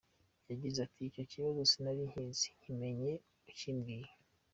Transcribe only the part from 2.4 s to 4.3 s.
nkimenye ukimbwiye.